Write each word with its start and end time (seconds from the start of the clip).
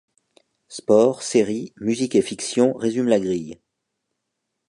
Sport, 0.67 1.21
séries, 1.21 1.73
musique 1.77 2.15
et 2.15 2.23
fiction 2.23 2.73
résument 2.73 3.09
la 3.09 3.19
grille. 3.19 3.59